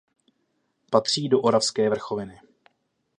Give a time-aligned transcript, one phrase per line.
[0.91, 2.39] Patří do Oravské vrchoviny.